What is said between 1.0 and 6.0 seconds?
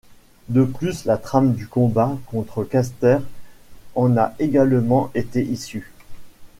la trame du combat contre Caster en a également été issue.